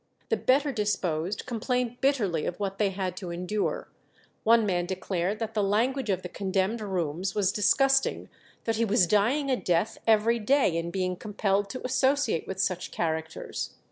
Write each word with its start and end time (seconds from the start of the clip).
The 0.29 0.35
better 0.37 0.71
disposed 0.71 1.45
complained 1.45 2.01
bitterly 2.01 2.47
of 2.47 2.59
what 2.59 2.79
they 2.79 2.89
had 2.89 3.15
to 3.17 3.29
endure; 3.29 3.87
one 4.43 4.65
man 4.65 4.87
declared 4.87 5.37
that 5.37 5.53
the 5.53 5.61
language 5.61 6.09
of 6.09 6.23
the 6.23 6.27
condemned 6.27 6.81
rooms 6.81 7.35
was 7.35 7.51
disgusting, 7.51 8.27
that 8.63 8.77
he 8.77 8.83
was 8.83 9.05
dying 9.05 9.51
a 9.51 9.55
death 9.55 9.99
every 10.07 10.39
day 10.39 10.75
in 10.75 10.89
being 10.89 11.15
compelled 11.15 11.69
to 11.69 11.85
associate 11.85 12.47
with 12.47 12.59
such 12.59 12.89
characters. 12.89 13.75